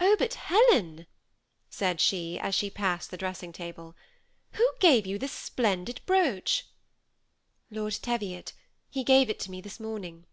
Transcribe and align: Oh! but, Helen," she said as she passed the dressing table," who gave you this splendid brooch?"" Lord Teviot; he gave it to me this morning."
Oh! 0.00 0.16
but, 0.18 0.32
Helen," 0.32 1.06
she 1.68 2.36
said 2.38 2.40
as 2.42 2.54
she 2.54 2.70
passed 2.70 3.10
the 3.10 3.18
dressing 3.18 3.52
table," 3.52 3.94
who 4.54 4.66
gave 4.80 5.04
you 5.06 5.18
this 5.18 5.32
splendid 5.32 6.00
brooch?"" 6.06 6.66
Lord 7.70 7.92
Teviot; 8.00 8.54
he 8.88 9.04
gave 9.04 9.28
it 9.28 9.38
to 9.40 9.50
me 9.50 9.60
this 9.60 9.78
morning." 9.78 10.24